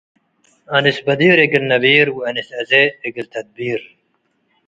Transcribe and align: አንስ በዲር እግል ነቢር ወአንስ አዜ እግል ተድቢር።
አንስ 0.77 0.97
በዲር 1.05 1.37
እግል 1.45 1.63
ነቢር 1.71 2.07
ወአንስ 2.17 2.49
አዜ 2.59 2.71
እግል 3.07 3.27
ተድቢር። 3.33 3.81